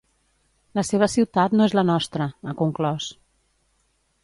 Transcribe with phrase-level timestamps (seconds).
[0.79, 3.13] La seva ciutat no és la nostra, ha conclòs.